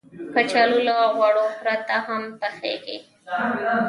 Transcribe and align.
کچالو 0.33 0.77
له 0.87 0.95
غوړو 1.15 1.45
پرته 1.61 1.95
هم 2.05 2.21
پخېږي 2.39 2.97